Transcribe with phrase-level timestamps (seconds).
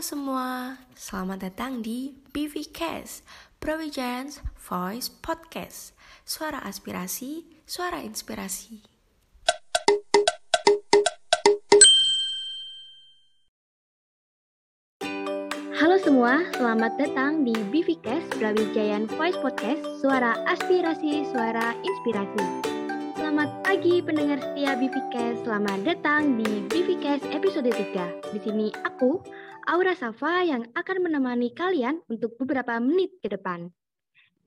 [0.00, 3.20] Semua, selamat datang di BV Cast,
[3.60, 5.92] Provisions Voice Podcast.
[6.24, 8.80] Suara aspirasi, suara inspirasi.
[15.76, 22.44] Halo semua, selamat datang di BVCast Brawijaya Voice Podcast Suara Aspirasi, Suara Inspirasi
[23.16, 29.24] Selamat pagi pendengar setia BVCast, selamat datang di BVCast episode 3 Di sini aku,
[29.70, 33.70] Aura Safa yang akan menemani kalian untuk beberapa menit ke depan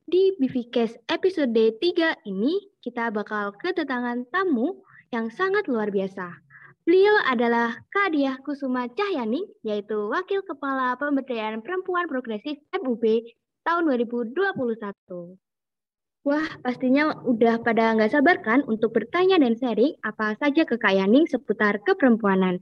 [0.04, 4.84] Di BVCast episode 3 ini, kita bakal kedatangan tamu
[5.16, 6.28] yang sangat luar biasa
[6.84, 8.12] Beliau adalah Kak
[8.44, 13.24] Kusuma Cahyani, yaitu Wakil Kepala Pemberdayaan Perempuan Progresif MUB
[13.64, 15.40] tahun 2021.
[16.28, 20.92] Wah, pastinya udah pada nggak sabar kan untuk bertanya dan sharing apa saja ke Kak
[20.92, 22.60] Yani seputar keperempuanan.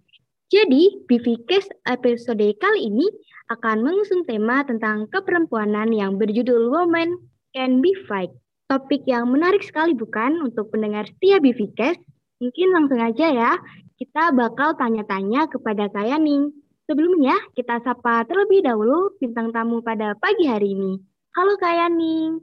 [0.53, 3.09] Jadi, BVCast episode kali ini
[3.49, 7.17] akan mengusung tema tentang keperempuanan yang berjudul Women
[7.57, 8.29] Can Be Fight.
[8.69, 12.05] Topik yang menarik sekali bukan untuk pendengar setia BVCast?
[12.45, 13.57] Mungkin langsung aja ya,
[13.97, 16.53] kita bakal tanya-tanya kepada Kak Yani.
[16.85, 21.01] Sebelumnya, kita sapa terlebih dahulu bintang tamu pada pagi hari ini.
[21.33, 22.37] Halo Kak Yani.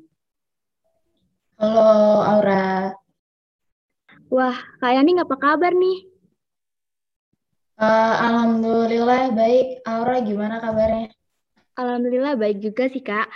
[1.62, 2.90] Halo Aura.
[4.34, 6.10] Wah, Kak Yani apa kabar nih?
[7.80, 9.88] Uh, Alhamdulillah baik.
[9.88, 11.16] Aura gimana kabarnya?
[11.80, 13.32] Alhamdulillah baik juga sih Kak.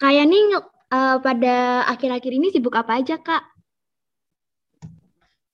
[0.00, 3.44] Kak Yani uh, pada akhir-akhir ini sibuk apa aja Kak?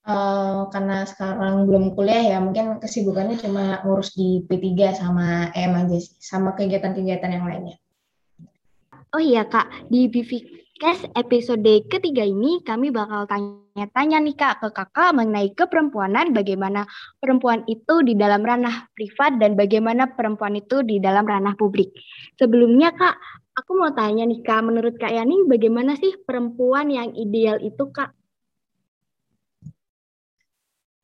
[0.06, 5.98] Uh, karena sekarang belum kuliah ya, mungkin kesibukannya cuma ngurus di P3 sama EM aja
[5.98, 7.76] sih, sama kegiatan-kegiatan yang lainnya.
[9.10, 10.06] Oh iya Kak, di
[10.80, 16.88] BVCast episode ketiga ini kami bakal tanya-tanya nih Kak ke Kakak mengenai keperempuanan, bagaimana
[17.20, 21.92] perempuan itu di dalam ranah privat dan bagaimana perempuan itu di dalam ranah publik.
[22.40, 23.12] Sebelumnya Kak,
[23.60, 28.16] aku mau tanya nih Kak, menurut Kak Yani bagaimana sih perempuan yang ideal itu Kak?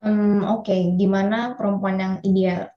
[0.01, 0.81] Hmm, Oke, okay.
[0.97, 2.73] gimana perempuan yang ideal?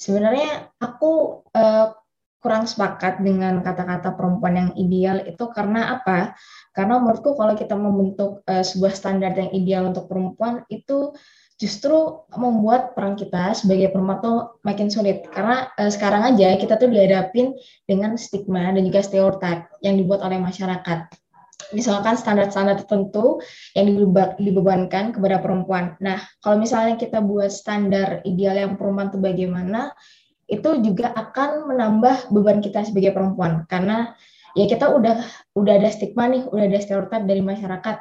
[0.00, 1.92] Sebenarnya aku uh,
[2.38, 6.38] kurang sepakat dengan kata-kata perempuan yang ideal itu karena apa?
[6.70, 11.12] Karena menurutku kalau kita membentuk uh, sebuah standar yang ideal untuk perempuan itu
[11.58, 16.86] justru membuat peran kita sebagai perempuan tuh makin sulit karena uh, sekarang aja kita tuh
[16.86, 21.10] dihadapin dengan stigma dan juga stereotip yang dibuat oleh masyarakat
[21.74, 23.42] misalkan standar-standar tertentu
[23.76, 23.92] yang
[24.40, 25.98] dibebankan kepada perempuan.
[26.00, 29.92] Nah, kalau misalnya kita buat standar ideal yang perempuan itu bagaimana,
[30.48, 34.16] itu juga akan menambah beban kita sebagai perempuan karena
[34.56, 35.20] ya kita udah
[35.54, 37.96] udah ada stigma nih, udah ada stereotip dari masyarakat.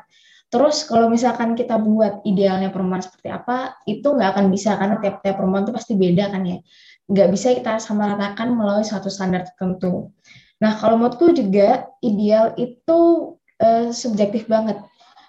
[0.47, 5.35] Terus kalau misalkan kita buat idealnya perempuan seperti apa, itu nggak akan bisa karena tiap-tiap
[5.35, 6.57] perempuan itu pasti beda kan ya.
[7.11, 10.15] Nggak bisa kita sama ratakan melalui satu standar tertentu.
[10.63, 12.99] Nah, kalau menurutku juga ideal itu
[13.59, 14.79] uh, subjektif banget.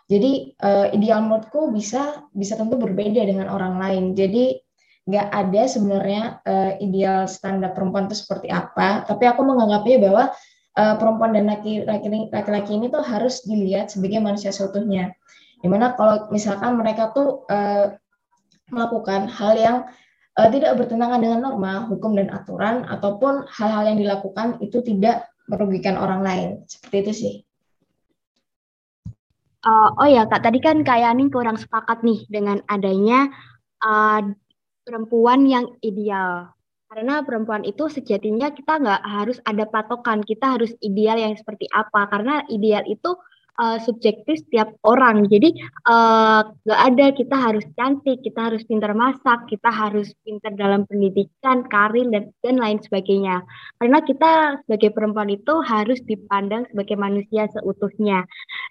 [0.08, 4.04] Jadi uh, ideal menurutku bisa bisa tentu berbeda dengan orang lain.
[4.16, 4.56] Jadi
[5.08, 9.08] nggak ada sebenarnya uh, ideal standar perempuan itu seperti apa.
[9.08, 10.24] Tapi aku menganggapnya bahwa
[10.76, 15.16] uh, perempuan dan laki-laki ini tuh harus dilihat sebagai manusia seutuhnya.
[15.58, 17.96] Di mana kalau misalkan mereka tuh uh,
[18.68, 19.76] melakukan hal yang
[20.36, 25.96] uh, tidak bertentangan dengan norma, hukum dan aturan, ataupun hal-hal yang dilakukan itu tidak merugikan
[25.96, 26.48] orang lain.
[26.68, 27.34] Seperti itu sih.
[29.64, 33.26] Uh, oh ya Kak, tadi kan Kak Yani kurang sepakat nih dengan adanya
[33.82, 34.22] uh,
[34.88, 36.48] perempuan yang ideal.
[36.88, 42.08] Karena perempuan itu sejatinya kita nggak harus ada patokan, kita harus ideal yang seperti apa.
[42.08, 43.12] Karena ideal itu
[43.58, 45.26] uh, subjektif setiap orang.
[45.26, 45.52] Jadi
[45.90, 52.06] uh, ada kita harus cantik, kita harus pintar masak, kita harus pintar dalam pendidikan, karir
[52.08, 53.42] dan dan lain sebagainya.
[53.82, 58.24] Karena kita sebagai perempuan itu harus dipandang sebagai manusia seutuhnya.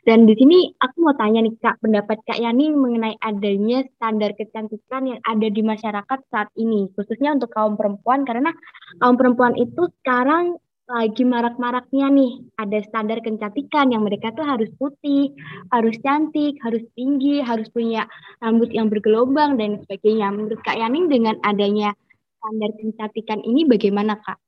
[0.08, 5.04] Dan di sini aku mau tanya nih Kak, pendapat Kak Yani mengenai adanya standar kecantikan
[5.12, 8.56] yang ada di masyarakat saat ini, khususnya untuk kaum perempuan karena
[9.04, 10.56] kaum perempuan itu sekarang
[10.88, 15.36] lagi marak-maraknya nih ada standar kecantikan yang mereka tuh harus putih,
[15.68, 18.08] harus cantik, harus tinggi, harus punya
[18.40, 20.32] rambut yang bergelombang dan sebagainya.
[20.32, 21.92] Menurut Kak Yaning dengan adanya
[22.40, 24.40] standar kecantikan ini bagaimana Kak?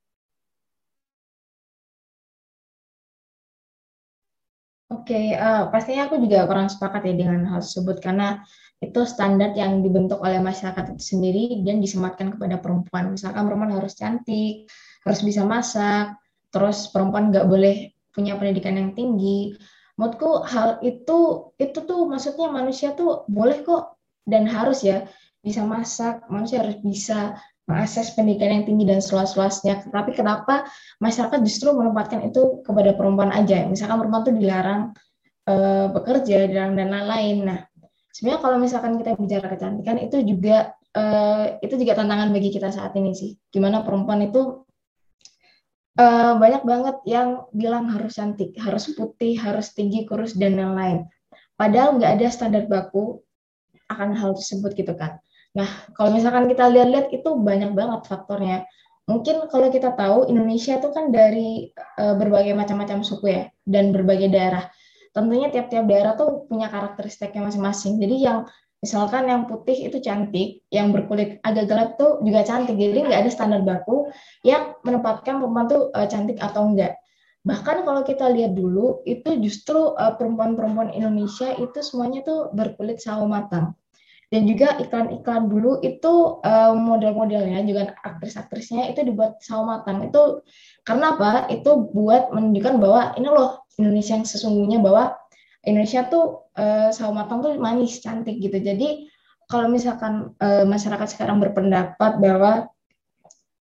[4.90, 8.42] Oke, okay, uh, eh, pastinya aku juga kurang sepakat ya dengan hal tersebut karena
[8.80, 13.12] itu standar yang dibentuk oleh masyarakat itu sendiri dan disematkan kepada perempuan.
[13.14, 14.66] Misalkan perempuan harus cantik,
[15.06, 16.19] harus bisa masak,
[16.50, 19.54] terus perempuan nggak boleh punya pendidikan yang tinggi.
[19.94, 25.06] Menurutku hal itu itu tuh maksudnya manusia tuh boleh kok dan harus ya
[25.40, 29.86] bisa masak, manusia harus bisa mengakses pendidikan yang tinggi dan seluas-luasnya.
[29.88, 30.66] Tapi kenapa
[30.98, 33.64] masyarakat justru menempatkan itu kepada perempuan aja?
[33.70, 34.82] Misalkan perempuan itu dilarang
[35.46, 37.36] uh, bekerja, dilarang dan lain-lain.
[37.46, 37.60] Nah,
[38.10, 42.92] sebenarnya kalau misalkan kita bicara kecantikan itu juga uh, itu juga tantangan bagi kita saat
[42.98, 43.38] ini sih.
[43.48, 44.66] Gimana perempuan itu
[45.98, 51.08] uh, banyak banget yang bilang harus cantik, harus putih, harus tinggi, kurus dan lain-lain.
[51.58, 53.20] Padahal nggak ada standar baku
[53.90, 55.18] akan hal tersebut gitu kan.
[55.50, 55.66] Nah,
[55.98, 58.62] kalau misalkan kita lihat-lihat itu banyak banget faktornya.
[59.10, 64.30] Mungkin kalau kita tahu Indonesia itu kan dari uh, berbagai macam-macam suku ya dan berbagai
[64.30, 64.70] daerah.
[65.10, 67.98] Tentunya tiap-tiap daerah tuh punya karakteristiknya masing-masing.
[67.98, 68.46] Jadi yang
[68.80, 72.76] misalkan yang putih itu cantik, yang berkulit agak gelap tuh juga cantik.
[72.76, 74.08] Jadi nggak ada standar baku
[74.44, 76.96] yang menempatkan perempuan tuh uh, cantik atau enggak.
[77.40, 83.24] Bahkan kalau kita lihat dulu, itu justru uh, perempuan-perempuan Indonesia itu semuanya tuh berkulit sawo
[83.24, 83.76] matang
[84.30, 90.38] dan juga iklan-iklan dulu itu uh, model-modelnya juga aktris-aktrisnya itu dibuat sawo matang itu
[90.86, 95.18] karena apa itu buat menunjukkan bahwa ini loh Indonesia yang sesungguhnya bahwa
[95.64, 98.56] Indonesia tuh uh, sawo matang tuh manis cantik gitu.
[98.56, 99.08] Jadi
[99.50, 102.70] kalau misalkan uh, masyarakat sekarang berpendapat bahwa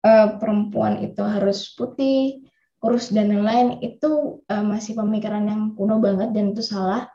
[0.04, 2.46] uh, perempuan itu harus putih
[2.80, 7.08] kurus dan lain-lain itu uh, masih pemikiran yang kuno banget dan itu salah.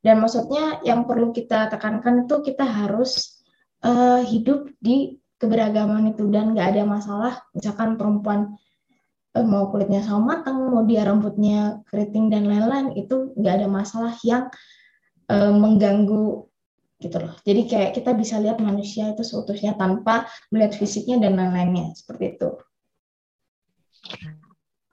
[0.00, 3.42] Dan maksudnya yang perlu kita tekankan itu kita harus
[3.84, 6.28] uh, hidup di keberagaman itu.
[6.32, 8.56] Dan nggak ada masalah misalkan perempuan
[9.44, 14.48] mau kulitnya sama matang, mau dia rambutnya keriting dan lain-lain itu nggak ada masalah yang
[15.28, 16.46] uh, mengganggu
[16.96, 17.34] gitu loh.
[17.44, 22.48] Jadi kayak kita bisa lihat manusia itu seutuhnya tanpa melihat fisiknya dan lain-lainnya seperti itu.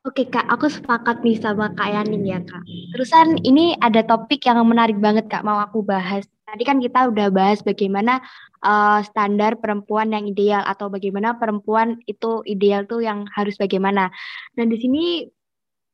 [0.04, 2.60] Oke Kak, aku sepakat nih sama Kak Yaning ya Kak.
[2.92, 6.28] Terusan ini ada topik yang menarik banget Kak mau aku bahas.
[6.44, 8.20] Tadi kan kita udah bahas bagaimana
[8.64, 14.10] uh, standar perempuan yang ideal atau bagaimana perempuan itu ideal tuh yang harus bagaimana.
[14.56, 15.28] Dan di sini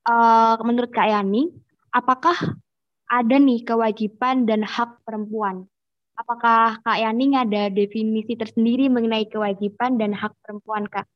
[0.05, 1.49] uh, menurut Kak Yani,
[1.91, 2.37] apakah
[3.09, 5.65] ada nih kewajiban dan hak perempuan?
[6.13, 11.09] Apakah Kak Yani ada definisi tersendiri mengenai kewajiban dan hak perempuan Kak?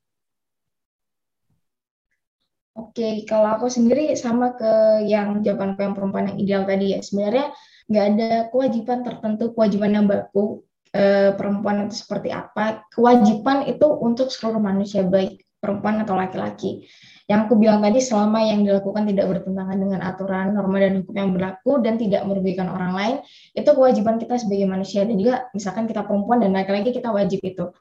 [2.73, 7.05] Oke, kalau aku sendiri sama ke yang jawaban yang perempuan yang ideal tadi ya.
[7.05, 7.53] Sebenarnya
[7.85, 12.85] nggak ada kewajiban tertentu, kewajiban yang baku e, perempuan itu seperti apa.
[12.93, 16.85] Kewajiban itu untuk seluruh manusia, baik perempuan atau laki-laki.
[17.25, 21.31] Yang aku bilang tadi, selama yang dilakukan tidak bertentangan dengan aturan, norma, dan hukum yang
[21.31, 23.15] berlaku dan tidak merugikan orang lain,
[23.55, 25.07] itu kewajiban kita sebagai manusia.
[25.07, 27.71] Dan juga misalkan kita perempuan dan laki-laki, kita wajib itu.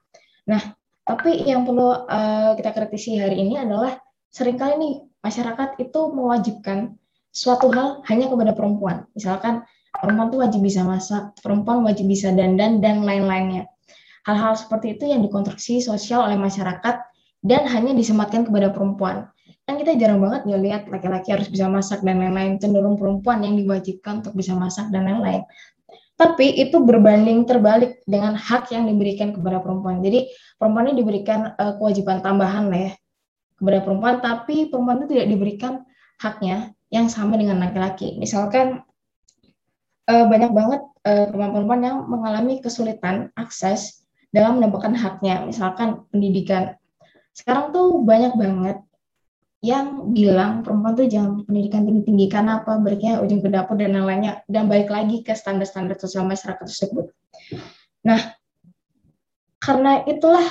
[0.47, 0.63] Nah,
[1.03, 3.99] tapi yang perlu uh, kita kritisi hari ini adalah
[4.31, 6.95] sering kali nih masyarakat itu mewajibkan
[7.35, 9.11] suatu hal hanya kepada perempuan.
[9.19, 9.67] Misalkan
[10.01, 13.69] perempuan tuh wajib bisa masak, perempuan wajib bisa dandan dan lain-lainnya.
[14.25, 17.03] Hal-hal seperti itu yang dikonstruksi sosial oleh masyarakat
[17.43, 19.29] dan hanya disematkan kepada perempuan.
[19.67, 20.59] Kan kita jarang banget ya
[20.91, 25.43] laki-laki harus bisa masak dan lain-lain, cenderung perempuan yang diwajibkan untuk bisa masak dan lain-lain.
[26.19, 29.99] Tapi itu berbanding terbalik dengan hak yang diberikan kepada perempuan.
[30.07, 32.93] Jadi perempuan ini diberikan uh, kewajiban tambahan lah ya,
[33.59, 35.73] kepada perempuan, tapi perempuan itu tidak diberikan
[36.23, 38.15] haknya yang sama dengan laki-laki.
[38.23, 38.87] Misalkan
[40.13, 46.77] uh, banyak banget uh, perempuan-perempuan yang mengalami kesulitan akses dalam mendapatkan haknya, misalkan pendidikan.
[47.33, 48.79] Sekarang tuh banyak banget
[49.63, 54.43] yang bilang perempuan tuh jangan pendidikan tinggi-tinggi karena apa beriknya ujung ke dapur dan lain-lainnya
[54.51, 57.15] dan balik lagi ke standar-standar sosial masyarakat tersebut.
[58.03, 58.19] Nah,
[59.63, 60.43] karena itulah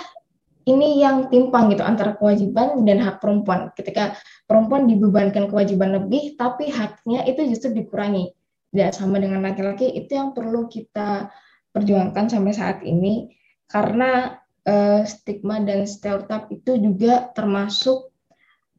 [0.64, 3.76] ini yang timpang gitu antara kewajiban dan hak perempuan.
[3.76, 4.16] Ketika
[4.48, 8.32] perempuan dibebankan kewajiban lebih, tapi haknya itu justru dikurangi.
[8.72, 11.28] Tidak sama dengan laki-laki, itu yang perlu kita
[11.76, 13.28] perjuangkan sampai saat ini,
[13.68, 18.16] karena uh, stigma dan stereotip itu juga termasuk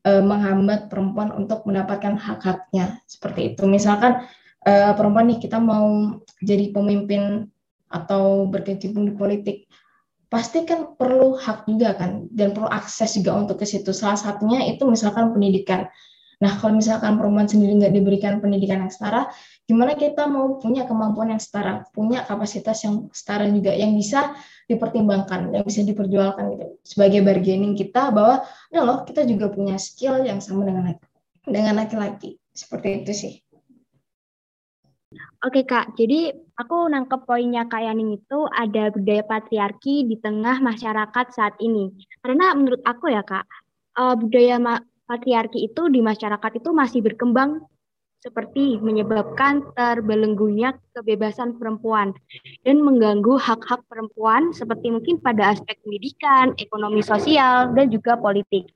[0.09, 3.05] uh, menghambat perempuan untuk mendapatkan hak-haknya.
[3.05, 3.69] Seperti itu.
[3.69, 4.25] Misalkan
[4.65, 7.53] uh, perempuan nih, kita mau jadi pemimpin
[7.93, 9.69] atau berkecimpung di politik,
[10.33, 13.93] pasti kan perlu hak juga kan dan perlu akses juga untuk ke situ.
[13.93, 15.93] Salah satunya itu misalkan pendidikan.
[16.43, 19.31] Nah, kalau misalkan perempuan sendiri nggak diberikan pendidikan yang setara,
[19.63, 24.35] gimana kita mau punya kemampuan yang setara, punya kapasitas yang setara juga, yang bisa
[24.67, 26.67] dipertimbangkan, yang bisa diperjualkan gitu.
[26.83, 28.43] Sebagai bargaining kita bahwa,
[28.75, 30.99] nah loh, kita juga punya skill yang sama dengan
[31.47, 32.43] dengan laki-laki.
[32.51, 33.35] Seperti itu sih.
[35.43, 41.27] Oke Kak, jadi aku nangkep poinnya Kak Yaning itu ada budaya patriarki di tengah masyarakat
[41.35, 41.91] saat ini.
[42.23, 43.45] Karena menurut aku ya Kak,
[43.99, 44.57] uh, budaya
[45.07, 47.63] patriarki itu di masyarakat itu masih berkembang
[48.23, 52.15] seperti menyebabkan terbelenggunya kebebasan perempuan
[52.63, 58.71] dan mengganggu hak-hak perempuan seperti mungkin pada aspek pendidikan, ekonomi sosial, dan juga politik.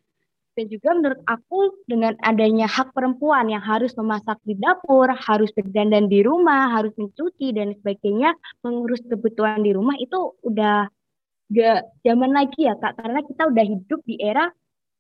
[0.58, 6.10] Dan juga menurut aku dengan adanya hak perempuan yang harus memasak di dapur, harus berdandan
[6.10, 8.34] di rumah, harus mencuci dan sebagainya,
[8.66, 10.90] mengurus kebutuhan di rumah itu udah
[11.54, 14.50] gak zaman lagi ya kak, karena kita udah hidup di era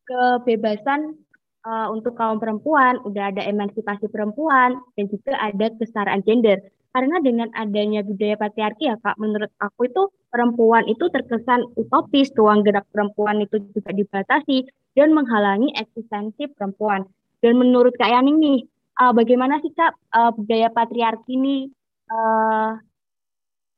[0.06, 1.18] kebebasan
[1.66, 6.62] uh, untuk kaum perempuan, udah ada emansipasi perempuan, dan juga ada kesetaraan gender.
[6.96, 12.64] Karena dengan adanya budaya patriarki ya Kak, menurut aku itu perempuan itu terkesan utopis, ruang
[12.64, 14.64] gerak perempuan itu juga dibatasi
[14.96, 17.04] dan menghalangi eksistensi perempuan.
[17.44, 18.58] Dan menurut Kak Yani nih,
[18.96, 21.68] uh, bagaimana sih Kak uh, budaya patriarki ini
[22.08, 22.80] uh,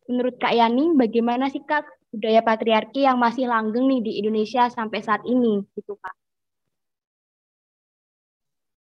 [0.06, 5.00] menurut Kak Yani bagaimana sih Kak budaya patriarki yang masih langgeng nih di Indonesia sampai
[5.04, 6.14] saat ini gitu Kak?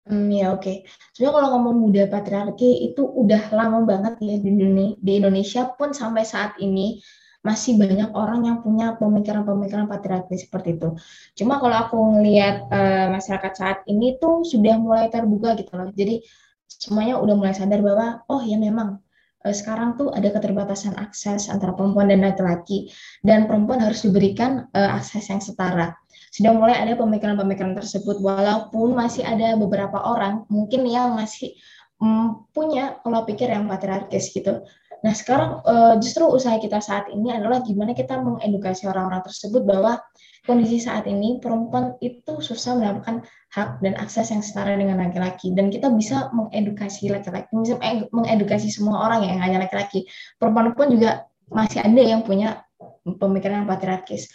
[0.10, 0.66] Hmm, ya oke.
[0.66, 0.76] Okay.
[1.14, 4.50] Sebenarnya kalau ngomong budaya patriarki itu udah lama banget ya di
[4.98, 6.98] di Indonesia pun sampai saat ini
[7.42, 10.90] masih banyak orang yang punya pemikiran-pemikiran patriarki seperti itu.
[11.38, 15.90] Cuma kalau aku ngelihat uh, masyarakat saat ini tuh sudah mulai terbuka gitu loh.
[15.94, 16.22] Jadi
[16.70, 19.02] semuanya udah mulai sadar bahwa oh ya memang
[19.50, 22.94] sekarang tuh ada keterbatasan akses antara perempuan dan laki-laki
[23.26, 25.98] dan perempuan harus diberikan uh, akses yang setara
[26.32, 31.52] sudah mulai ada pemikiran-pemikiran tersebut walaupun masih ada beberapa orang mungkin yang masih
[32.00, 34.64] um, punya pola pikir yang patriarkis gitu.
[35.02, 39.98] Nah sekarang uh, justru usaha kita saat ini adalah gimana kita mengedukasi orang-orang tersebut bahwa
[40.46, 45.54] kondisi saat ini perempuan itu susah mendapatkan hak dan akses yang setara dengan laki-laki.
[45.58, 47.82] Dan kita bisa mengedukasi laki-laki bisa
[48.14, 50.06] mengedukasi semua orang yang hanya laki-laki.
[50.38, 52.62] Perempuan pun juga masih ada yang punya
[53.06, 54.30] pemikiran patriarkis.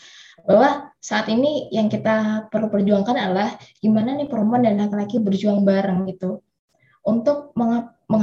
[0.46, 6.06] Bahwa saat ini yang kita perlu perjuangkan adalah gimana nih perempuan dan laki-laki berjuang bareng
[6.11, 6.42] gitu.
[7.06, 7.54] Untuk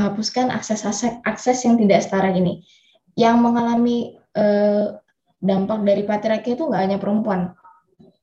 [0.03, 2.59] menghapuskan akses-akses akses yang tidak setara ini.
[3.15, 4.99] Yang mengalami eh,
[5.39, 7.55] dampak dari patriarki itu nggak hanya perempuan.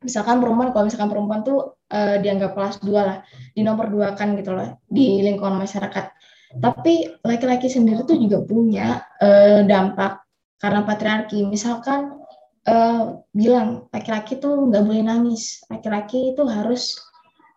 [0.04, 3.18] Misalkan perempuan, kalau misalkan perempuan tuh eh, dianggap kelas dua lah,
[3.56, 6.12] di nomor dua kan gitu loh di lingkungan masyarakat.
[6.60, 10.20] Tapi laki-laki sendiri tuh juga punya eh, dampak
[10.60, 11.48] karena patriarki.
[11.48, 12.20] Misalkan
[12.68, 17.00] uh, bilang laki-laki tuh nggak boleh nangis, laki-laki itu harus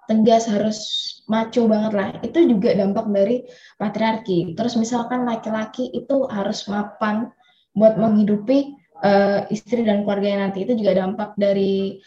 [0.09, 0.79] tegas, harus
[1.27, 2.09] maco banget lah.
[2.21, 3.47] Itu juga dampak dari
[3.79, 4.53] patriarki.
[4.57, 7.31] Terus misalkan laki-laki itu harus mapan
[7.73, 11.99] buat menghidupi uh, istri dan keluarganya nanti itu juga dampak dari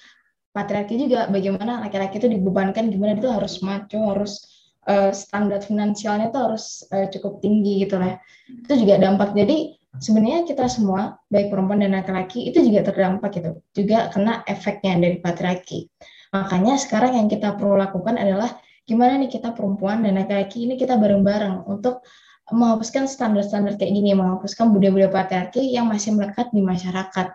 [0.53, 1.29] patriarki juga.
[1.29, 4.45] Bagaimana laki-laki itu dibebankan, gimana itu harus maco, harus
[4.87, 8.21] uh, standar finansialnya itu harus uh, cukup tinggi gitu lah.
[8.49, 9.33] Itu juga dampak.
[9.33, 15.01] Jadi sebenarnya kita semua baik perempuan dan laki-laki itu juga terdampak gitu juga kena efeknya
[15.01, 15.89] dari patriarki
[16.35, 18.57] makanya sekarang yang kita perlu lakukan adalah
[18.87, 22.07] gimana nih kita perempuan dan laki-laki ini kita bareng-bareng untuk
[22.47, 27.35] menghapuskan standar-standar kayak gini menghapuskan budaya-budaya patriarki yang masih melekat di masyarakat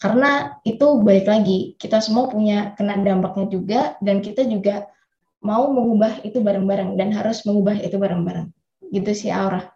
[0.00, 4.88] karena itu balik lagi kita semua punya kena dampaknya juga dan kita juga
[5.44, 8.48] mau mengubah itu bareng-bareng dan harus mengubah itu bareng-bareng
[8.90, 9.68] gitu sih Aura.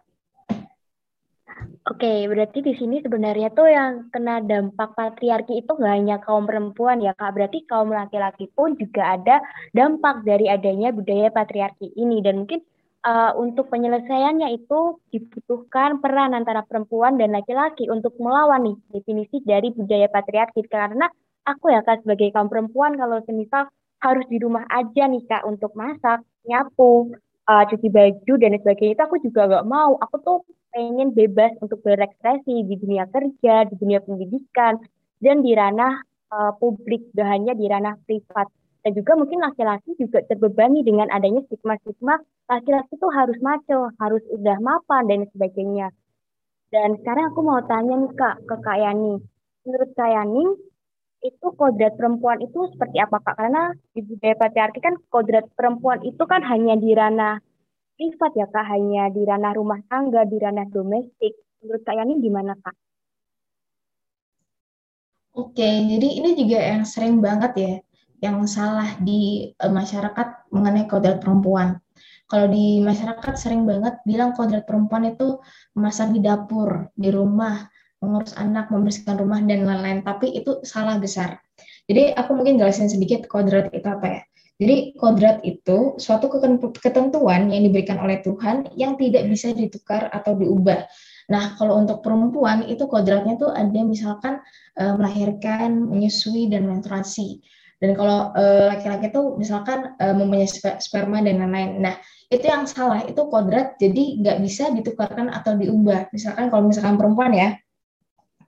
[1.85, 6.97] Oke, berarti di sini sebenarnya tuh yang kena dampak patriarki itu nggak hanya kaum perempuan
[6.97, 9.37] ya kak, berarti kaum laki-laki pun juga ada
[9.69, 12.25] dampak dari adanya budaya patriarki ini.
[12.25, 12.65] Dan mungkin
[13.05, 19.69] uh, untuk penyelesaiannya itu dibutuhkan peran antara perempuan dan laki-laki untuk melawan nih definisi dari
[19.69, 20.65] budaya patriarki.
[20.65, 21.05] Karena
[21.45, 23.69] aku ya kak sebagai kaum perempuan kalau semisal
[24.01, 27.13] harus di rumah aja nih kak untuk masak, nyapu,
[27.45, 30.01] uh, cuci baju dan sebagainya itu aku juga nggak mau.
[30.01, 30.37] Aku tuh
[30.75, 34.75] pengen bebas untuk berekspresi di dunia kerja, di dunia pendidikan,
[35.23, 36.03] dan di ranah
[36.35, 38.51] uh, publik, gak hanya di ranah privat.
[38.83, 42.19] Dan juga mungkin laki-laki juga terbebani dengan adanya stigma-stigma
[42.51, 45.89] laki-laki itu harus maco, harus udah mapan, dan sebagainya.
[46.69, 49.15] Dan sekarang aku mau tanya nih Kak, ke Kak Yani.
[49.65, 50.45] Menurut Kak Yani,
[51.25, 53.39] itu kodrat perempuan itu seperti apa Kak?
[53.39, 57.41] Karena di budaya patriarki kan kodrat perempuan itu kan hanya di ranah
[57.95, 61.33] privat ya Kak, hanya di ranah rumah tangga, di ranah domestik.
[61.63, 62.75] Menurut Kak Yani gimana Kak?
[65.35, 67.73] Oke, jadi ini juga yang sering banget ya,
[68.23, 71.75] yang salah di uh, masyarakat mengenai kodrat perempuan.
[72.31, 75.39] Kalau di masyarakat sering banget bilang kodrat perempuan itu
[75.75, 77.67] memasak di dapur, di rumah,
[77.99, 80.07] mengurus anak, membersihkan rumah, dan lain-lain.
[80.07, 81.43] Tapi itu salah besar.
[81.85, 84.21] Jadi aku mungkin jelasin sedikit kodrat itu apa ya.
[84.55, 86.31] Jadi kodrat itu suatu
[86.79, 90.87] ketentuan yang diberikan oleh Tuhan yang tidak bisa ditukar atau diubah.
[91.27, 94.39] Nah, kalau untuk perempuan itu kodratnya tuh ada misalkan
[94.79, 97.43] uh, melahirkan, menyusui dan menstruasi.
[97.75, 100.47] Dan kalau laki laki-laki itu misalkan uh, mempunyai
[100.79, 101.83] sperma dan lain-lain.
[101.83, 101.95] Nah,
[102.29, 107.31] itu yang salah itu kodrat jadi nggak bisa ditukarkan atau diubah misalkan kalau misalkan perempuan
[107.37, 107.49] ya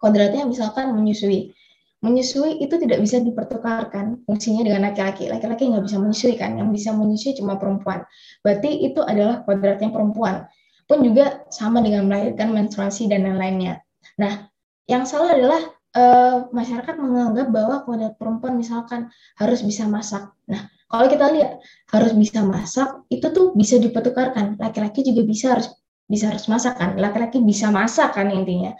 [0.02, 1.54] kodratnya misalkan menyusui
[1.98, 5.30] menyusui itu tidak bisa dipertukarkan fungsinya dengan laki-laki.
[5.34, 6.54] Laki-laki nggak bisa menyusui kan?
[6.58, 8.06] Yang bisa menyusui cuma perempuan.
[8.46, 10.46] Berarti itu adalah kodratnya perempuan.
[10.86, 13.82] Pun juga sama dengan melahirkan menstruasi dan lain-lainnya.
[14.22, 14.48] Nah
[14.88, 15.62] yang salah adalah
[15.98, 19.10] uh, masyarakat menganggap bahwa kodrat perempuan misalkan
[19.42, 20.32] harus bisa masak.
[20.48, 21.60] Nah kalau kita lihat
[21.92, 24.56] harus bisa masak itu tuh bisa dipertukarkan.
[24.62, 25.68] Laki-laki juga bisa harus
[26.08, 26.96] bisa harus masak kan?
[26.96, 28.72] Laki-laki bisa masak kan intinya?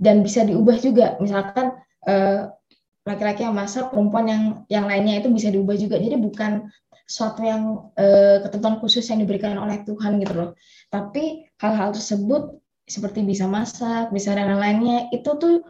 [0.00, 1.20] Dan bisa diubah juga.
[1.20, 1.76] Misalkan
[2.08, 2.48] uh,
[3.10, 5.98] laki-laki yang masak, perempuan yang yang lainnya itu bisa diubah juga.
[5.98, 6.70] Jadi bukan
[7.10, 10.50] suatu yang uh, ketentuan khusus yang diberikan oleh Tuhan gitu loh.
[10.94, 15.66] Tapi hal-hal tersebut seperti bisa masak, bisa dan lainnya itu tuh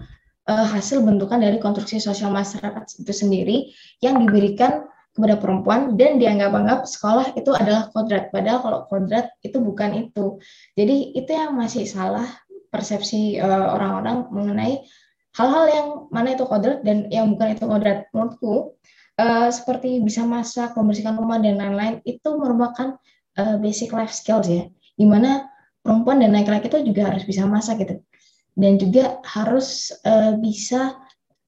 [0.49, 3.73] uh, hasil bentukan dari konstruksi sosial masyarakat itu sendiri
[4.05, 8.29] yang diberikan kepada perempuan dan dianggap-anggap sekolah itu adalah kodrat.
[8.29, 10.39] Padahal kalau kodrat itu bukan itu.
[10.77, 12.29] Jadi itu yang masih salah
[12.71, 14.75] persepsi orang-orang uh, mengenai
[15.37, 18.11] hal-hal yang mana itu kodrat dan yang bukan itu kodrat.
[18.11, 18.75] Menurutku
[19.21, 22.99] uh, seperti bisa masak, membersihkan rumah dan lain-lain itu merupakan
[23.39, 24.67] uh, basic life skills ya,
[24.99, 25.47] di mana
[25.81, 27.97] perempuan dan laki-laki itu juga harus bisa masak gitu.
[28.59, 30.99] Dan juga harus uh, bisa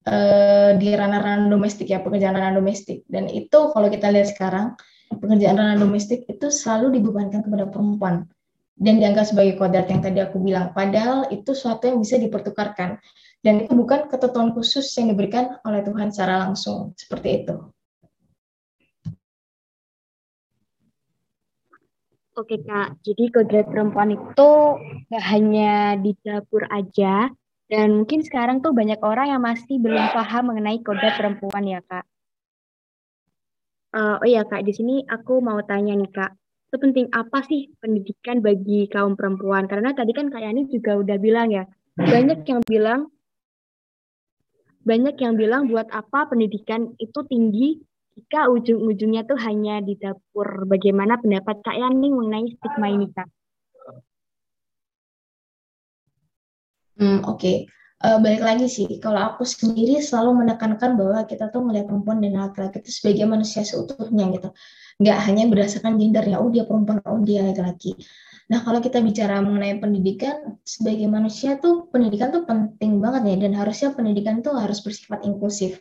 [0.06, 3.02] uh, di ranah-ranah domestik ya pekerjaan ranah domestik.
[3.10, 4.78] Dan itu kalau kita lihat sekarang
[5.12, 8.30] pekerjaan ranah domestik itu selalu dibebankan kepada perempuan.
[8.72, 10.72] Dan dianggap sebagai kodrat yang tadi aku bilang.
[10.72, 12.98] Padahal itu suatu yang bisa dipertukarkan
[13.42, 17.54] dan itu bukan ketentuan khusus yang diberikan oleh Tuhan secara langsung seperti itu.
[22.32, 24.50] Oke kak, jadi kodrat perempuan itu
[25.12, 27.28] gak hanya di dapur aja,
[27.68, 32.08] dan mungkin sekarang tuh banyak orang yang masih belum paham mengenai kodrat perempuan ya kak.
[33.92, 36.32] Uh, oh iya kak, di sini aku mau tanya nih kak,
[36.72, 39.68] sepenting apa sih pendidikan bagi kaum perempuan?
[39.68, 41.68] Karena tadi kan kak Yani juga udah bilang ya,
[42.00, 43.11] banyak yang bilang
[44.82, 47.78] banyak yang bilang buat apa pendidikan itu tinggi
[48.12, 50.68] jika ujung-ujungnya tuh hanya di dapur.
[50.68, 53.28] Bagaimana pendapat Kak Yani mengenai stigma ini, Kak?
[57.00, 57.56] Hmm, Oke, okay.
[58.04, 58.84] uh, eh, balik lagi sih.
[59.00, 63.64] Kalau aku sendiri selalu menekankan bahwa kita tuh melihat perempuan dan laki-laki itu sebagai manusia
[63.64, 64.52] seutuhnya gitu.
[65.00, 67.96] Nggak hanya berdasarkan gendernya, oh dia perempuan, oh dia laki-laki.
[68.52, 73.52] Nah, kalau kita bicara mengenai pendidikan, sebagai manusia tuh pendidikan tuh penting banget ya, dan
[73.56, 75.80] harusnya pendidikan tuh harus bersifat inklusif.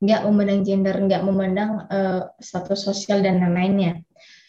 [0.00, 4.00] Nggak memandang gender, nggak memandang uh, status sosial dan lain-lainnya.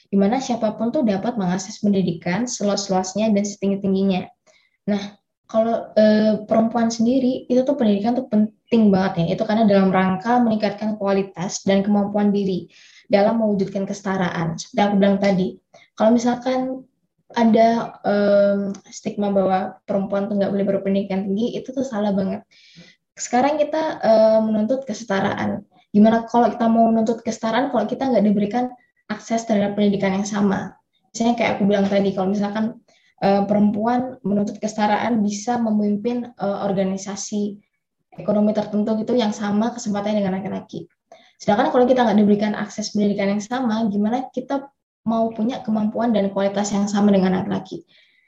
[0.08, 4.32] Di mana siapa pun tuh dapat mengakses pendidikan seluas-luasnya dan setinggi-tingginya.
[4.88, 9.36] Nah, kalau uh, perempuan sendiri, itu tuh pendidikan tuh penting banget ya.
[9.36, 12.72] Itu karena dalam rangka meningkatkan kualitas dan kemampuan diri
[13.08, 14.60] dalam mewujudkan kesetaraan.
[14.60, 15.56] Seperti aku bilang tadi,
[15.96, 16.84] kalau misalkan
[17.36, 22.44] ada um, stigma bahwa perempuan tuh nggak boleh berpendidikan tinggi itu tuh salah banget.
[23.18, 25.66] Sekarang kita um, menuntut kesetaraan.
[25.92, 28.72] Gimana kalau kita mau menuntut kesetaraan kalau kita nggak diberikan
[29.12, 30.78] akses terhadap pendidikan yang sama?
[31.12, 32.80] Misalnya kayak aku bilang tadi, kalau misalkan
[33.24, 37.60] uh, perempuan menuntut kesetaraan bisa memimpin uh, organisasi
[38.18, 40.90] ekonomi tertentu gitu yang sama kesempatannya dengan laki-laki.
[41.38, 44.70] Sedangkan kalau kita nggak diberikan akses pendidikan yang sama, gimana kita
[45.08, 47.88] mau punya kemampuan dan kualitas yang sama dengan laki-laki.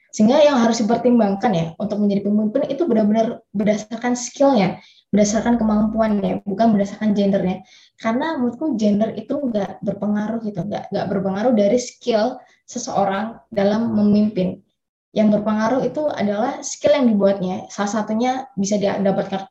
[0.10, 4.82] Sehingga yang harus dipertimbangkan ya untuk menjadi pemimpin itu benar-benar berdasarkan skillnya,
[5.14, 7.62] berdasarkan kemampuannya, bukan berdasarkan gendernya.
[8.02, 14.66] Karena menurutku gender itu nggak berpengaruh gitu, nggak nggak berpengaruh dari skill seseorang dalam memimpin.
[15.14, 17.70] Yang berpengaruh itu adalah skill yang dibuatnya.
[17.70, 19.46] Salah satunya bisa didapatkan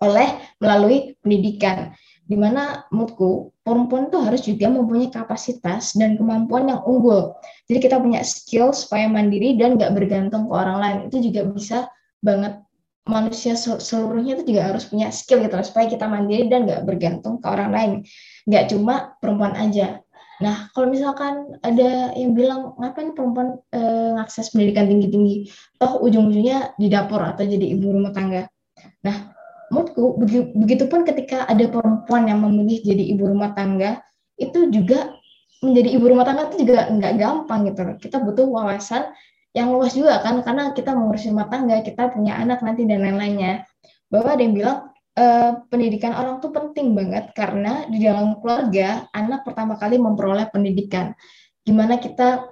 [0.00, 0.28] oleh
[0.64, 1.92] melalui pendidikan
[2.30, 7.34] di mana menurutku perempuan itu harus juga mempunyai kapasitas dan kemampuan yang unggul.
[7.66, 10.98] Jadi kita punya skill supaya mandiri dan nggak bergantung ke orang lain.
[11.10, 11.90] Itu juga bisa
[12.22, 12.62] banget
[13.10, 17.46] manusia seluruhnya itu juga harus punya skill gitu supaya kita mandiri dan nggak bergantung ke
[17.50, 17.92] orang lain.
[18.46, 19.98] Nggak cuma perempuan aja.
[20.40, 23.80] Nah, kalau misalkan ada yang bilang ngapain perempuan e,
[24.16, 28.48] ngakses pendidikan tinggi-tinggi, toh ujung-ujungnya di dapur atau jadi ibu rumah tangga.
[29.04, 29.36] Nah,
[29.70, 30.18] menurutku
[30.58, 34.02] begitupun ketika ada perempuan yang memilih jadi ibu rumah tangga
[34.34, 35.14] itu juga
[35.62, 37.82] menjadi ibu rumah tangga itu juga nggak gampang gitu.
[38.02, 39.14] Kita butuh wawasan
[39.54, 43.62] yang luas juga kan karena kita mengurus rumah tangga kita punya anak nanti dan lain-lainnya.
[44.10, 44.78] Bahwa ada yang bilang
[45.14, 45.24] e,
[45.70, 51.14] pendidikan orang tuh penting banget karena di dalam keluarga anak pertama kali memperoleh pendidikan.
[51.62, 52.50] Gimana kita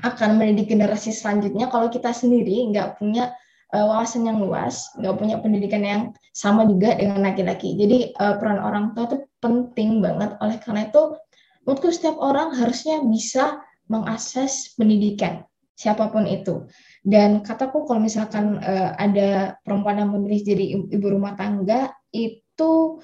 [0.00, 3.34] akan mendidik generasi selanjutnya kalau kita sendiri nggak punya
[3.74, 6.02] uh, wawasan yang luas, nggak punya pendidikan yang
[6.34, 7.74] sama juga dengan laki-laki.
[7.78, 10.36] Jadi uh, peran orang tua itu penting banget.
[10.42, 11.16] Oleh karena itu,
[11.64, 15.42] menurutku setiap orang harusnya bisa mengakses pendidikan
[15.80, 16.68] siapa pun itu.
[17.00, 23.00] Dan kataku kalau misalkan uh, ada perempuan yang memilih jadi ibu rumah tangga itu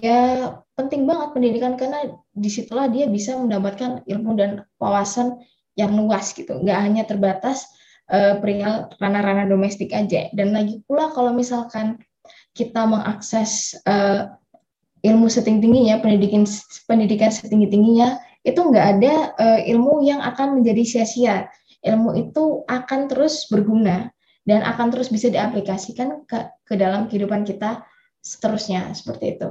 [0.00, 5.36] ya penting banget pendidikan karena di situlah dia bisa mendapatkan ilmu dan wawasan
[5.76, 7.68] yang luas gitu, nggak hanya terbatas
[8.10, 10.28] uh, perihal ranah-ranah domestik aja.
[10.34, 12.02] Dan lagi pula kalau misalkan
[12.52, 14.34] kita mengakses uh,
[15.00, 16.44] ilmu setinggi tingginya, pendidikan
[16.84, 21.48] pendidikan setinggi tingginya, itu nggak ada uh, ilmu yang akan menjadi sia-sia
[21.80, 24.12] ilmu itu akan terus berguna
[24.44, 27.84] dan akan terus bisa diaplikasikan ke, ke dalam kehidupan kita
[28.20, 29.48] seterusnya seperti itu.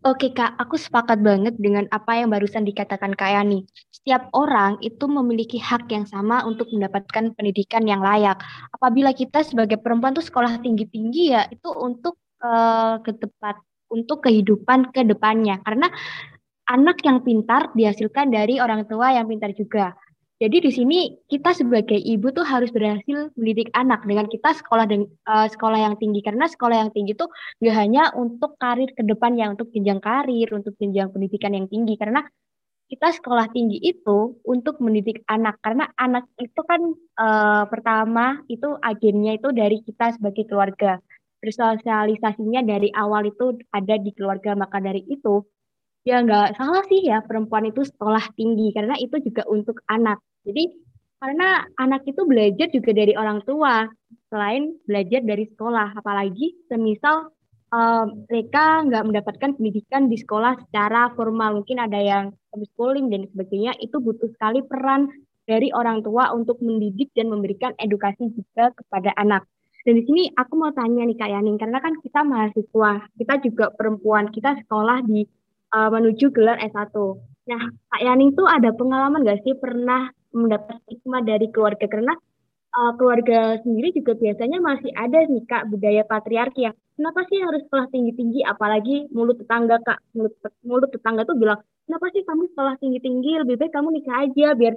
[0.00, 3.68] Oke Kak, aku sepakat banget dengan apa yang barusan dikatakan Kak Yani.
[3.92, 8.40] Setiap orang itu memiliki hak yang sama untuk mendapatkan pendidikan yang layak.
[8.72, 13.60] Apabila kita sebagai perempuan tuh sekolah tinggi-tinggi ya, itu untuk uh, ke depan,
[13.92, 15.60] untuk kehidupan ke depannya.
[15.60, 15.92] Karena
[16.64, 19.92] anak yang pintar dihasilkan dari orang tua yang pintar juga.
[20.40, 20.98] Jadi di sini
[21.28, 26.00] kita sebagai ibu tuh harus berhasil mendidik anak dengan kita sekolah dan uh, sekolah yang
[26.00, 26.24] tinggi.
[26.24, 27.28] Karena sekolah yang tinggi tuh
[27.60, 31.92] gak hanya untuk karir ke depan ya untuk jenjang karir, untuk jenjang pendidikan yang tinggi.
[32.00, 32.24] Karena
[32.88, 35.60] kita sekolah tinggi itu untuk mendidik anak.
[35.60, 36.88] Karena anak itu kan
[37.20, 41.04] uh, pertama itu agennya itu dari kita sebagai keluarga.
[41.44, 44.56] Bersosialisasinya dari awal itu ada di keluarga.
[44.56, 45.44] Maka dari itu
[46.00, 48.72] ya nggak salah sih ya perempuan itu sekolah tinggi.
[48.72, 50.16] Karena itu juga untuk anak.
[50.44, 50.64] Jadi
[51.20, 53.84] karena anak itu belajar juga dari orang tua
[54.32, 55.98] selain belajar dari sekolah.
[56.00, 57.28] Apalagi semisal
[57.74, 62.24] uh, mereka nggak mendapatkan pendidikan di sekolah secara formal, mungkin ada yang
[62.54, 63.76] homeschooling dan sebagainya.
[63.84, 65.12] Itu butuh sekali peran
[65.44, 69.44] dari orang tua untuk mendidik dan memberikan edukasi juga kepada anak.
[69.80, 73.72] Dan di sini aku mau tanya nih Kak Yaning, karena kan kita mahasiswa, kita juga
[73.72, 75.24] perempuan, kita sekolah di
[75.72, 76.92] uh, menuju gelar S1.
[77.48, 82.14] Nah, Kak Yaning tuh ada pengalaman nggak sih pernah mendapat stigma dari keluarga karena
[82.74, 87.62] uh, keluarga sendiri juga biasanya masih ada nih Kak budaya patriarki yang kenapa sih harus
[87.66, 88.40] sekolah tinggi-tinggi?
[88.46, 89.98] Apalagi mulut tetangga Kak.
[90.14, 93.32] Mulut mulut tetangga tuh bilang kenapa sih kamu sekolah tinggi-tinggi?
[93.42, 94.74] Lebih baik kamu nikah aja biar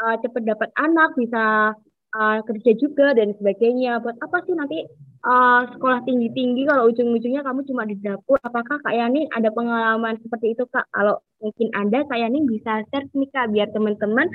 [0.00, 1.74] uh, cepet dapat anak bisa
[2.14, 4.86] uh, kerja juga dan sebagainya buat apa sih nanti
[5.26, 8.38] uh, sekolah tinggi-tinggi kalau ujung-ujungnya kamu cuma di dapur.
[8.40, 10.86] Apakah Kak Yani ada pengalaman seperti itu Kak?
[10.94, 14.30] Kalau mungkin ada, Kak Yani bisa share nih Kak biar teman-teman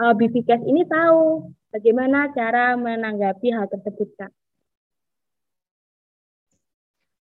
[0.00, 4.32] uh, BVCast ini tahu bagaimana cara menanggapi hal tersebut Kak.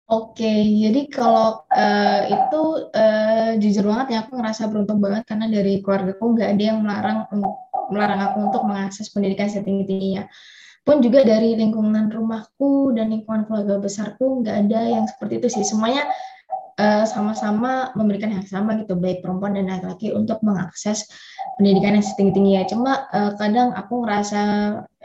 [0.08, 2.62] Oke, jadi kalau uh, itu
[2.96, 6.78] uh, jujur banget ya aku ngerasa beruntung banget karena dari keluarga aku nggak ada yang
[6.80, 7.18] melarang
[7.90, 10.24] melarang aku untuk mengakses pendidikan setinggi tingginya
[10.88, 15.64] pun juga dari lingkungan rumahku dan lingkungan keluarga besarku nggak ada yang seperti itu sih.
[15.68, 16.08] Semuanya
[16.80, 21.04] eh, sama-sama memberikan hak sama gitu baik perempuan dan laki-laki untuk mengakses
[21.60, 24.40] pendidikan yang setinggi tinggi ya cuma uh, kadang aku ngerasa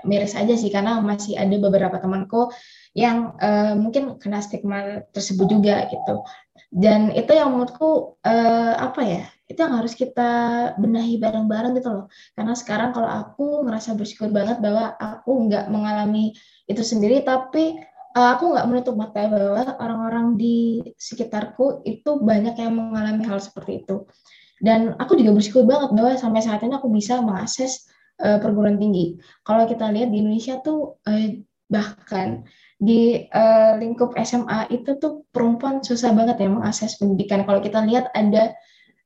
[0.06, 2.54] miris aja sih karena masih ada beberapa temanku
[2.94, 6.22] yang uh, mungkin kena stigma tersebut juga gitu.
[6.70, 10.32] Dan itu yang menurutku uh, apa ya itu yang harus kita
[10.80, 12.06] benahi bareng-bareng gitu loh.
[12.34, 16.32] Karena sekarang kalau aku ngerasa bersyukur banget bahwa aku nggak mengalami
[16.66, 17.76] itu sendiri, tapi
[18.16, 23.84] uh, aku nggak menutup mata bahwa orang-orang di sekitarku itu banyak yang mengalami hal seperti
[23.84, 24.08] itu.
[24.64, 27.84] Dan aku juga bersyukur banget bahwa sampai saat ini aku bisa mengakses
[28.24, 29.20] uh, perguruan tinggi.
[29.44, 31.28] Kalau kita lihat di Indonesia tuh uh,
[31.68, 32.48] bahkan
[32.80, 37.44] di uh, lingkup SMA itu tuh perempuan susah banget ya mengakses pendidikan.
[37.44, 38.56] Kalau kita lihat ada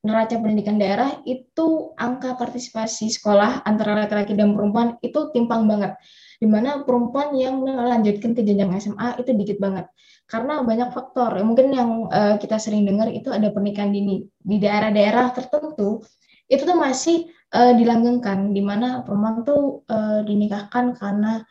[0.06, 5.98] neraca pendidikan daerah itu angka partisipasi sekolah antara laki-laki dan perempuan itu timpang banget.
[6.38, 9.90] Di mana perempuan yang melanjutkan ke jenjang SMA itu dikit banget.
[10.30, 11.34] Karena banyak faktor.
[11.42, 16.06] Mungkin yang uh, kita sering dengar itu ada pernikahan dini di daerah-daerah tertentu
[16.48, 21.44] itu tuh masih uh, dilanggengkan di mana perempuan tuh uh, dinikahkan karena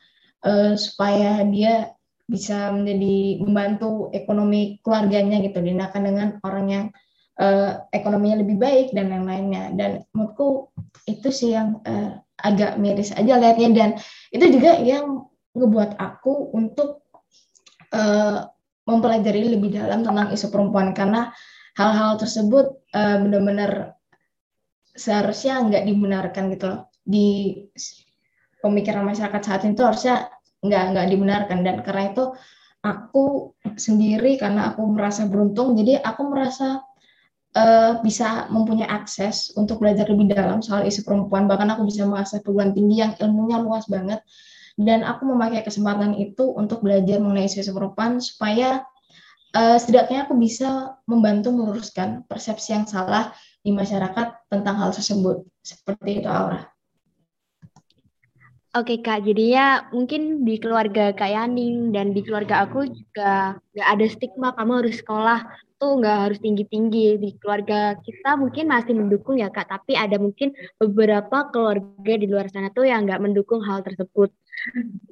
[0.45, 1.93] uh, supaya dia
[2.27, 6.87] bisa menjadi membantu ekonomi keluarganya gitu dinikahkan dengan orang yang
[7.41, 9.73] uh, ekonominya lebih baik dan lain-lainnya.
[9.77, 10.73] Dan menurutku
[11.09, 13.91] itu sih yang uh, agak miris aja lihatnya dan
[14.29, 15.25] itu juga yang
[15.57, 17.09] ngebuat aku untuk
[17.97, 18.45] uh,
[18.87, 20.93] mempelajari lebih dalam tentang isu perempuan.
[20.93, 21.33] Karena
[21.77, 23.97] hal-hal tersebut uh, benar-benar
[24.97, 26.81] seharusnya nggak dibenarkan gitu loh.
[27.07, 27.55] Di
[28.61, 30.29] pemikiran masyarakat saat itu harusnya
[30.61, 31.59] nggak nggak dibenarkan.
[31.65, 32.25] Dan karena itu
[32.87, 36.86] aku sendiri karena aku merasa beruntung jadi aku merasa
[37.57, 41.49] uh, bisa mempunyai akses untuk belajar lebih dalam soal isu perempuan.
[41.49, 44.21] Bahkan aku bisa mengakses perguruan tinggi yang ilmunya luas banget.
[44.77, 48.85] Dan aku memakai kesempatan itu untuk belajar mengenai isu, -isu perempuan supaya
[49.57, 53.33] uh, setidaknya aku bisa membantu meluruskan persepsi yang salah
[53.65, 55.49] di masyarakat tentang hal tersebut.
[55.65, 56.69] Seperti itu Aura.
[58.77, 64.07] Oke Kak, jadinya mungkin di keluarga Kak Yaning dan di keluarga aku juga nggak ada
[64.13, 65.41] stigma kamu harus sekolah
[65.77, 67.21] tuh nggak harus tinggi-tinggi.
[67.21, 72.49] Di keluarga kita mungkin masih mendukung ya Kak, tapi ada mungkin beberapa keluarga di luar
[72.49, 74.33] sana tuh yang nggak mendukung hal tersebut.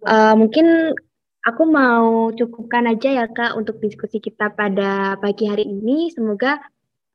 [0.04, 0.96] Uh, mungkin
[1.44, 6.08] aku mau cukupkan aja ya Kak untuk diskusi kita pada pagi hari ini.
[6.08, 6.58] Semoga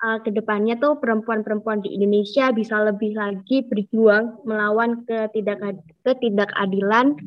[0.05, 5.59] uh, ke depannya tuh perempuan-perempuan di Indonesia bisa lebih lagi berjuang melawan ketidak
[6.05, 7.17] ketidakadilan,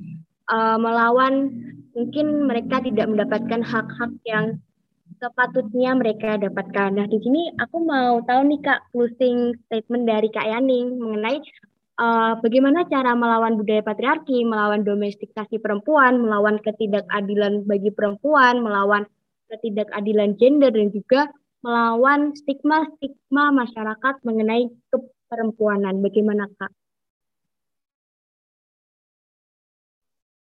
[0.48, 1.50] uh, melawan
[1.92, 4.56] mungkin mereka tidak mendapatkan hak-hak yang
[5.22, 6.98] sepatutnya mereka dapatkan.
[6.98, 11.38] Nah, di sini aku mau tahu nih Kak closing statement dari Kak Yaning mengenai
[12.02, 19.06] uh, bagaimana cara melawan budaya patriarki, melawan domestikasi perempuan, melawan ketidakadilan bagi perempuan, melawan
[19.46, 21.30] ketidakadilan gender dan juga
[21.62, 26.02] melawan stigma-stigma masyarakat mengenai keperempuanan.
[26.02, 26.74] Bagaimana Kak?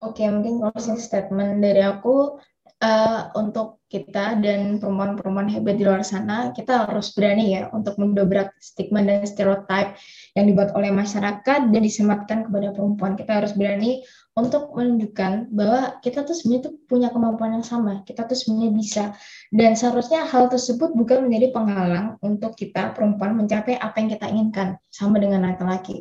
[0.02, 2.42] Oke, mungkin closing statement dari aku
[2.82, 8.56] uh, untuk kita dan perempuan-perempuan hebat di luar sana, kita harus berani ya untuk mendobrak
[8.56, 10.00] stigma dan stereotip
[10.32, 13.20] yang dibuat oleh masyarakat dan disematkan kepada perempuan.
[13.20, 14.00] Kita harus berani
[14.32, 19.04] untuk menunjukkan bahwa kita tuh sebenarnya tuh punya kemampuan yang sama, kita tuh sebenarnya bisa.
[19.52, 24.80] Dan seharusnya hal tersebut bukan menjadi penghalang untuk kita perempuan mencapai apa yang kita inginkan,
[24.88, 26.00] sama dengan laki-laki.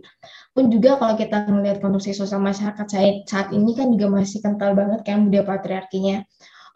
[0.55, 2.87] Pun juga kalau kita melihat kondisi sosial masyarakat
[3.27, 6.23] saat, ini kan juga masih kental banget kan budaya patriarkinya.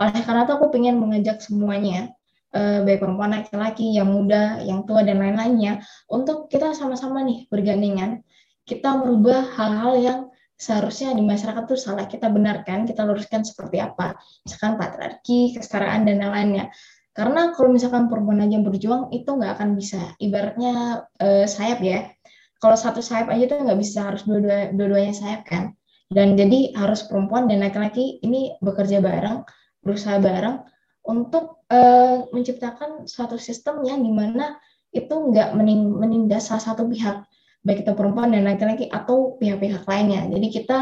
[0.02, 2.12] Oleh karena itu aku ingin mengajak semuanya,
[2.52, 8.24] eh, baik perempuan laki-laki, yang muda, yang tua, dan lain-lainnya, untuk kita sama-sama nih bergandengan,
[8.66, 10.20] kita merubah hal-hal yang
[10.56, 14.16] seharusnya di masyarakat tuh salah kita benarkan, kita luruskan seperti apa.
[14.48, 16.72] Misalkan patriarki, kesetaraan, dan lain-lainnya.
[17.16, 20.16] Karena kalau misalkan perempuan aja berjuang, itu nggak akan bisa.
[20.20, 22.12] Ibaratnya uh, sayap ya.
[22.60, 25.76] Kalau satu sayap aja tuh nggak bisa, harus dua-duanya sayap kan.
[26.12, 29.44] Dan jadi harus perempuan dan laki-laki ini bekerja bareng,
[29.86, 30.66] berusaha bareng
[31.06, 34.58] untuk uh, menciptakan suatu sistem yang di mana
[34.90, 35.54] itu nggak
[35.96, 37.24] menindas salah satu pihak
[37.66, 40.30] baik itu perempuan dan laki-laki atau pihak-pihak lainnya.
[40.30, 40.78] Jadi kita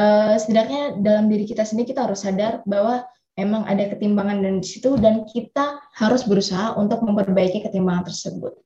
[0.00, 3.04] uh, setidaknya dalam diri kita sendiri kita harus sadar bahwa
[3.36, 8.56] memang ada ketimbangan dan di situ dan kita harus berusaha untuk memperbaiki ketimbangan tersebut.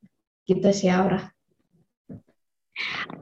[0.46, 1.20] Gitu sih Aura.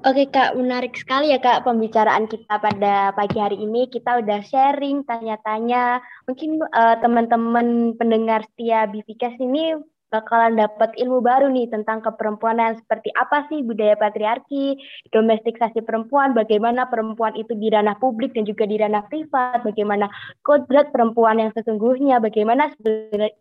[0.04, 3.88] Oke Kak, menarik sekali ya Kak pembicaraan kita pada pagi hari ini.
[3.88, 6.04] Kita udah sharing, tanya-tanya.
[6.28, 9.74] Mungkin uh, teman-teman pendengar setia BVKS ini
[10.06, 14.78] bakalan dapat ilmu baru nih tentang keperempuanan seperti apa sih budaya patriarki,
[15.10, 20.06] domestikasi perempuan, bagaimana perempuan itu di ranah publik dan juga di ranah privat, bagaimana
[20.46, 22.70] kodrat perempuan yang sesungguhnya, bagaimana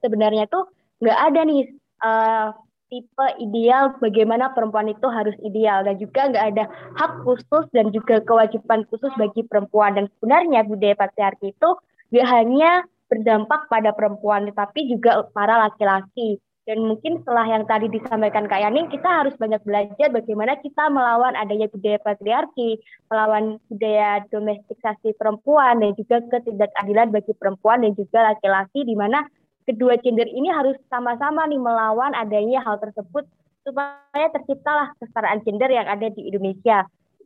[0.02, 0.66] sebenarnya tuh
[1.06, 1.62] nggak ada nih
[2.02, 2.50] uh,
[2.92, 5.86] tipe ideal bagaimana perempuan itu harus ideal.
[5.86, 6.66] Dan juga nggak ada
[6.98, 9.98] hak khusus dan juga kewajiban khusus bagi perempuan.
[9.98, 11.70] Dan sebenarnya budaya patriarki itu
[12.14, 12.72] nggak hanya
[13.06, 16.42] berdampak pada perempuan tetapi juga para laki-laki.
[16.66, 21.38] Dan mungkin setelah yang tadi disampaikan Kak Yani, kita harus banyak belajar bagaimana kita melawan
[21.38, 28.82] adanya budaya patriarki, melawan budaya domestikasi perempuan, dan juga ketidakadilan bagi perempuan dan juga laki-laki,
[28.82, 29.22] di mana
[29.66, 33.26] kedua gender ini harus sama-sama nih melawan adanya hal tersebut
[33.66, 36.86] supaya terciptalah kesetaraan gender yang ada di Indonesia.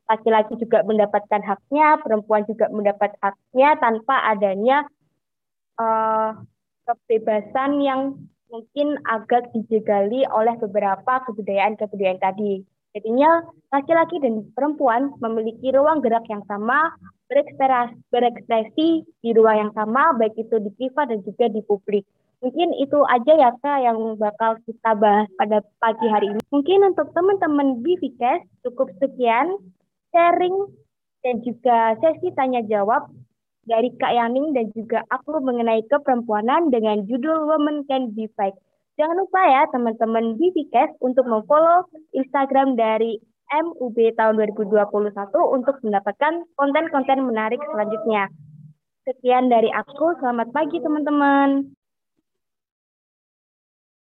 [0.10, 4.88] Laki-laki juga mendapatkan haknya, perempuan juga mendapat haknya tanpa adanya
[5.78, 6.34] uh,
[6.90, 8.18] kebebasan yang
[8.50, 12.66] mungkin agak dijegali oleh beberapa kebudayaan-kebudayaan tadi.
[12.98, 16.98] Jadinya laki-laki dan perempuan memiliki ruang gerak yang sama,
[18.10, 22.02] berekspresi, di ruang yang sama, baik itu di privat dan juga di publik.
[22.40, 26.40] Mungkin itu aja ya Kak yang bakal kita bahas pada pagi hari ini.
[26.56, 29.60] Mungkin untuk teman-teman BVCast cukup sekian
[30.16, 30.72] sharing
[31.20, 33.12] dan juga sesi tanya jawab
[33.68, 38.56] dari Kak Yaning dan juga aku mengenai keperempuanan dengan judul Women Can Be Fight.
[38.96, 43.20] Jangan lupa ya teman-teman BBCast untuk memfollow Instagram dari
[43.52, 44.96] MUB tahun 2021
[45.60, 48.32] untuk mendapatkan konten-konten menarik selanjutnya.
[49.04, 51.79] Sekian dari aku, selamat pagi teman-teman.